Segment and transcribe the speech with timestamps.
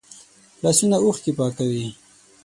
[0.63, 1.85] لاسونه اوښکې پاکوي